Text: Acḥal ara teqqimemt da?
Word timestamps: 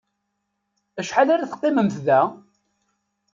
Acḥal 0.99 1.29
ara 1.33 1.49
teqqimemt 1.51 1.97
da? 2.05 2.21